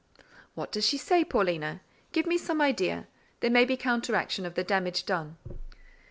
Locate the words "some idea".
2.39-3.05